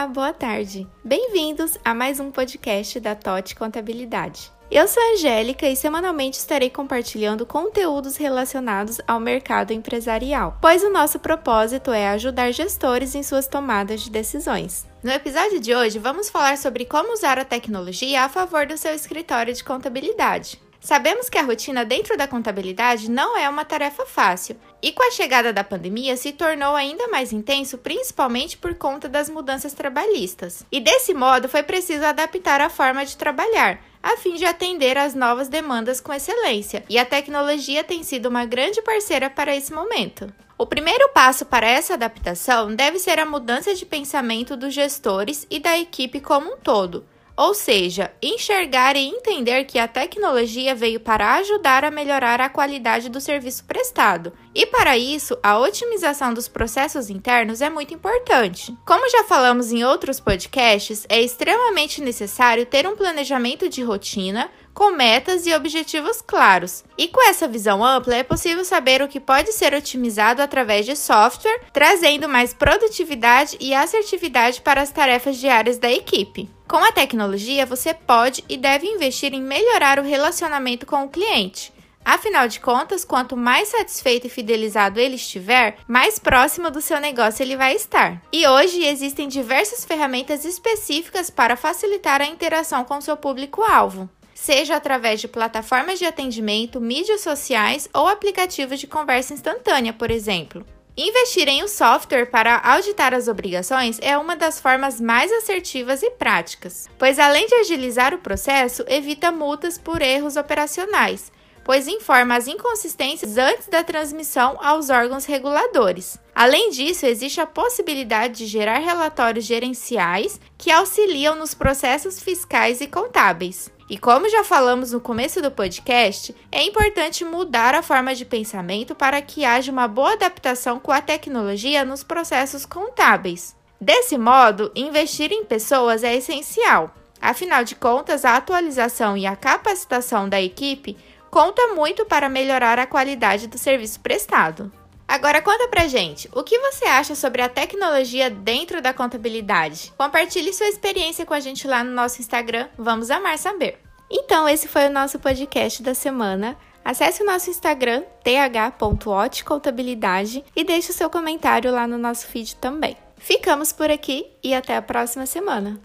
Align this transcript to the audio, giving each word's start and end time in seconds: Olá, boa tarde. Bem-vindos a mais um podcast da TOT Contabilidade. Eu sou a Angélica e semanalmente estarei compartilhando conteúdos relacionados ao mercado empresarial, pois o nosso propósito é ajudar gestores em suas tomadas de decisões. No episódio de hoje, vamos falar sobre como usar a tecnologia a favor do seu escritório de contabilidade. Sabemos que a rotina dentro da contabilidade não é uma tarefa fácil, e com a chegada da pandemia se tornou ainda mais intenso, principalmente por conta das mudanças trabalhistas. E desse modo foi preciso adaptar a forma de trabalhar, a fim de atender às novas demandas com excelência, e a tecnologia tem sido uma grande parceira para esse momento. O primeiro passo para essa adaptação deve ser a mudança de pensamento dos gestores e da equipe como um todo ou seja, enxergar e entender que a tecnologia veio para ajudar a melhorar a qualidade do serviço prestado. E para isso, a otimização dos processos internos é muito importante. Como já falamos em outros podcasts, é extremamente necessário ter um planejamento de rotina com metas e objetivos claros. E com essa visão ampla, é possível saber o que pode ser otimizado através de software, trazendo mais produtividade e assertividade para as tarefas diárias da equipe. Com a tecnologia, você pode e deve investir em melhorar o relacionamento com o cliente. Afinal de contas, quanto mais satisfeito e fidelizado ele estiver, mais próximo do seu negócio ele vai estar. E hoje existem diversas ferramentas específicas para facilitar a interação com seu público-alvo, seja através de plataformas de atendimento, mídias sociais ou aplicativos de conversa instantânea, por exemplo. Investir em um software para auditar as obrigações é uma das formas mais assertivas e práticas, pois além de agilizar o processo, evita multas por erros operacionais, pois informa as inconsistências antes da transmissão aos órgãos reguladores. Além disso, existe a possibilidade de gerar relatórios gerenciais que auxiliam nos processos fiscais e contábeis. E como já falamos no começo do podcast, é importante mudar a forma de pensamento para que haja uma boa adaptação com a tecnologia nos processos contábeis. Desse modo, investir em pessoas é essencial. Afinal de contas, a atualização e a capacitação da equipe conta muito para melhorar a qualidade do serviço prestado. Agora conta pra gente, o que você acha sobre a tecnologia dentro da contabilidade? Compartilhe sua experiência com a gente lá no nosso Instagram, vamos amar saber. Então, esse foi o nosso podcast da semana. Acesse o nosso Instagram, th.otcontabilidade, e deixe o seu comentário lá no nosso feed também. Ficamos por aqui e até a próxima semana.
Olá, 0.00 0.06
boa 0.08 0.32
tarde. 0.32 0.88
Bem-vindos 1.04 1.76
a 1.84 1.92
mais 1.92 2.18
um 2.18 2.30
podcast 2.30 2.98
da 3.00 3.14
TOT 3.14 3.54
Contabilidade. 3.54 4.50
Eu 4.70 4.88
sou 4.88 5.02
a 5.02 5.12
Angélica 5.12 5.68
e 5.68 5.76
semanalmente 5.76 6.38
estarei 6.38 6.70
compartilhando 6.70 7.44
conteúdos 7.44 8.16
relacionados 8.16 8.98
ao 9.06 9.20
mercado 9.20 9.74
empresarial, 9.74 10.56
pois 10.58 10.82
o 10.82 10.88
nosso 10.88 11.18
propósito 11.18 11.92
é 11.92 12.08
ajudar 12.08 12.50
gestores 12.50 13.14
em 13.14 13.22
suas 13.22 13.46
tomadas 13.46 14.00
de 14.00 14.10
decisões. 14.10 14.86
No 15.02 15.10
episódio 15.10 15.60
de 15.60 15.74
hoje, 15.74 15.98
vamos 15.98 16.30
falar 16.30 16.56
sobre 16.56 16.86
como 16.86 17.12
usar 17.12 17.38
a 17.38 17.44
tecnologia 17.44 18.22
a 18.22 18.28
favor 18.30 18.66
do 18.66 18.78
seu 18.78 18.94
escritório 18.94 19.52
de 19.52 19.62
contabilidade. 19.62 20.58
Sabemos 20.80 21.28
que 21.28 21.36
a 21.36 21.42
rotina 21.42 21.84
dentro 21.84 22.16
da 22.16 22.26
contabilidade 22.26 23.10
não 23.10 23.36
é 23.36 23.46
uma 23.46 23.66
tarefa 23.66 24.06
fácil, 24.06 24.56
e 24.80 24.90
com 24.92 25.02
a 25.06 25.10
chegada 25.10 25.52
da 25.52 25.62
pandemia 25.62 26.16
se 26.16 26.32
tornou 26.32 26.74
ainda 26.74 27.06
mais 27.08 27.34
intenso, 27.34 27.76
principalmente 27.76 28.56
por 28.56 28.74
conta 28.74 29.06
das 29.06 29.28
mudanças 29.28 29.74
trabalhistas. 29.74 30.64
E 30.72 30.80
desse 30.80 31.12
modo 31.12 31.50
foi 31.50 31.62
preciso 31.62 32.06
adaptar 32.06 32.62
a 32.62 32.70
forma 32.70 33.04
de 33.04 33.14
trabalhar, 33.14 33.78
a 34.02 34.16
fim 34.16 34.36
de 34.36 34.46
atender 34.46 34.96
às 34.96 35.14
novas 35.14 35.48
demandas 35.48 36.00
com 36.00 36.14
excelência, 36.14 36.82
e 36.88 36.98
a 36.98 37.04
tecnologia 37.04 37.84
tem 37.84 38.02
sido 38.02 38.30
uma 38.30 38.46
grande 38.46 38.80
parceira 38.80 39.28
para 39.28 39.54
esse 39.54 39.74
momento. 39.74 40.32
O 40.56 40.64
primeiro 40.64 41.10
passo 41.10 41.44
para 41.44 41.68
essa 41.68 41.92
adaptação 41.92 42.74
deve 42.74 42.98
ser 42.98 43.18
a 43.18 43.26
mudança 43.26 43.74
de 43.74 43.84
pensamento 43.84 44.56
dos 44.56 44.72
gestores 44.72 45.46
e 45.50 45.58
da 45.58 45.78
equipe 45.78 46.20
como 46.20 46.54
um 46.54 46.56
todo 46.56 47.04
ou 47.40 47.54
seja, 47.54 48.12
enxergar 48.22 48.96
e 48.96 49.06
entender 49.06 49.64
que 49.64 49.78
a 49.78 49.88
tecnologia 49.88 50.74
veio 50.74 51.00
para 51.00 51.36
ajudar 51.36 51.86
a 51.86 51.90
melhorar 51.90 52.38
a 52.38 52.50
qualidade 52.50 53.08
do 53.08 53.18
serviço 53.18 53.64
prestado. 53.64 54.30
E 54.54 54.66
para 54.66 54.98
isso, 54.98 55.38
a 55.42 55.58
otimização 55.58 56.34
dos 56.34 56.48
processos 56.48 57.08
internos 57.08 57.62
é 57.62 57.70
muito 57.70 57.94
importante. 57.94 58.76
Como 58.84 59.08
já 59.08 59.24
falamos 59.24 59.72
em 59.72 59.82
outros 59.82 60.20
podcasts, 60.20 61.06
é 61.08 61.18
extremamente 61.22 62.02
necessário 62.02 62.66
ter 62.66 62.86
um 62.86 62.94
planejamento 62.94 63.70
de 63.70 63.82
rotina 63.82 64.50
com 64.74 64.90
metas 64.92 65.46
e 65.46 65.54
objetivos 65.54 66.22
claros. 66.22 66.84
E 66.96 67.08
com 67.08 67.22
essa 67.28 67.48
visão 67.48 67.84
ampla, 67.84 68.16
é 68.16 68.22
possível 68.22 68.64
saber 68.64 69.02
o 69.02 69.08
que 69.08 69.20
pode 69.20 69.52
ser 69.52 69.74
otimizado 69.74 70.42
através 70.42 70.86
de 70.86 70.96
software, 70.96 71.60
trazendo 71.72 72.28
mais 72.28 72.54
produtividade 72.54 73.56
e 73.60 73.74
assertividade 73.74 74.60
para 74.60 74.80
as 74.80 74.90
tarefas 74.90 75.36
diárias 75.36 75.78
da 75.78 75.90
equipe. 75.90 76.48
Com 76.68 76.78
a 76.78 76.92
tecnologia, 76.92 77.66
você 77.66 77.92
pode 77.92 78.44
e 78.48 78.56
deve 78.56 78.86
investir 78.86 79.34
em 79.34 79.42
melhorar 79.42 79.98
o 79.98 80.04
relacionamento 80.04 80.86
com 80.86 81.04
o 81.04 81.08
cliente. 81.08 81.72
Afinal 82.04 82.48
de 82.48 82.60
contas, 82.60 83.04
quanto 83.04 83.36
mais 83.36 83.68
satisfeito 83.68 84.26
e 84.26 84.30
fidelizado 84.30 84.98
ele 84.98 85.16
estiver, 85.16 85.76
mais 85.86 86.18
próximo 86.18 86.70
do 86.70 86.80
seu 86.80 86.98
negócio 86.98 87.42
ele 87.42 87.56
vai 87.56 87.74
estar. 87.74 88.22
E 88.32 88.46
hoje 88.46 88.84
existem 88.84 89.28
diversas 89.28 89.84
ferramentas 89.84 90.44
específicas 90.44 91.28
para 91.28 91.56
facilitar 91.56 92.22
a 92.22 92.26
interação 92.26 92.84
com 92.84 93.00
seu 93.00 93.16
público-alvo, 93.16 94.08
seja 94.34 94.76
através 94.76 95.20
de 95.20 95.28
plataformas 95.28 95.98
de 95.98 96.04
atendimento, 96.04 96.80
mídias 96.80 97.20
sociais 97.20 97.88
ou 97.92 98.06
aplicativos 98.06 98.80
de 98.80 98.86
conversa 98.86 99.34
instantânea, 99.34 99.92
por 99.92 100.10
exemplo. 100.10 100.64
Investir 100.96 101.48
em 101.48 101.64
um 101.64 101.68
software 101.68 102.26
para 102.26 102.58
auditar 102.58 103.14
as 103.14 103.28
obrigações 103.28 103.98
é 104.02 104.18
uma 104.18 104.36
das 104.36 104.60
formas 104.60 105.00
mais 105.00 105.32
assertivas 105.32 106.02
e 106.02 106.10
práticas, 106.10 106.88
pois 106.98 107.18
além 107.18 107.46
de 107.46 107.54
agilizar 107.54 108.12
o 108.12 108.18
processo, 108.18 108.84
evita 108.88 109.30
multas 109.30 109.78
por 109.78 110.02
erros 110.02 110.36
operacionais, 110.36 111.32
pois 111.64 111.86
informa 111.86 112.36
as 112.36 112.48
inconsistências 112.48 113.38
antes 113.38 113.68
da 113.68 113.84
transmissão 113.84 114.58
aos 114.60 114.90
órgãos 114.90 115.24
reguladores. 115.24 116.18
Além 116.34 116.70
disso, 116.70 117.06
existe 117.06 117.40
a 117.40 117.46
possibilidade 117.46 118.38
de 118.38 118.46
gerar 118.46 118.78
relatórios 118.78 119.44
gerenciais 119.44 120.40
que 120.58 120.70
auxiliam 120.70 121.36
nos 121.36 121.54
processos 121.54 122.20
fiscais 122.20 122.80
e 122.80 122.86
contábeis. 122.86 123.70
E 123.90 123.98
como 123.98 124.28
já 124.28 124.44
falamos 124.44 124.92
no 124.92 125.00
começo 125.00 125.42
do 125.42 125.50
podcast, 125.50 126.32
é 126.52 126.62
importante 126.62 127.24
mudar 127.24 127.74
a 127.74 127.82
forma 127.82 128.14
de 128.14 128.24
pensamento 128.24 128.94
para 128.94 129.20
que 129.20 129.44
haja 129.44 129.72
uma 129.72 129.88
boa 129.88 130.12
adaptação 130.12 130.78
com 130.78 130.92
a 130.92 131.00
tecnologia 131.00 131.84
nos 131.84 132.04
processos 132.04 132.64
contábeis. 132.64 133.56
Desse 133.80 134.16
modo, 134.16 134.70
investir 134.76 135.32
em 135.32 135.44
pessoas 135.44 136.04
é 136.04 136.14
essencial. 136.14 136.94
Afinal 137.20 137.64
de 137.64 137.74
contas, 137.74 138.24
a 138.24 138.36
atualização 138.36 139.16
e 139.16 139.26
a 139.26 139.34
capacitação 139.34 140.28
da 140.28 140.40
equipe 140.40 140.96
conta 141.28 141.74
muito 141.74 142.06
para 142.06 142.28
melhorar 142.28 142.78
a 142.78 142.86
qualidade 142.86 143.48
do 143.48 143.58
serviço 143.58 143.98
prestado. 143.98 144.70
Agora 145.10 145.42
conta 145.42 145.66
pra 145.66 145.88
gente, 145.88 146.30
o 146.32 146.44
que 146.44 146.56
você 146.60 146.84
acha 146.84 147.16
sobre 147.16 147.42
a 147.42 147.48
tecnologia 147.48 148.30
dentro 148.30 148.80
da 148.80 148.94
contabilidade? 148.94 149.92
Compartilhe 149.98 150.52
sua 150.52 150.68
experiência 150.68 151.26
com 151.26 151.34
a 151.34 151.40
gente 151.40 151.66
lá 151.66 151.82
no 151.82 151.90
nosso 151.90 152.20
Instagram, 152.20 152.68
vamos 152.78 153.10
amar 153.10 153.36
saber. 153.36 153.80
Então, 154.08 154.48
esse 154.48 154.68
foi 154.68 154.86
o 154.86 154.92
nosso 154.92 155.18
podcast 155.18 155.82
da 155.82 155.94
semana. 155.94 156.56
Acesse 156.84 157.24
o 157.24 157.26
nosso 157.26 157.50
Instagram, 157.50 158.04
th.otcontabilidade, 158.22 160.44
e 160.54 160.62
deixe 160.62 160.92
o 160.92 160.94
seu 160.94 161.10
comentário 161.10 161.72
lá 161.72 161.88
no 161.88 161.98
nosso 161.98 162.28
feed 162.28 162.54
também. 162.54 162.96
Ficamos 163.16 163.72
por 163.72 163.90
aqui 163.90 164.30
e 164.44 164.54
até 164.54 164.76
a 164.76 164.82
próxima 164.82 165.26
semana. 165.26 165.80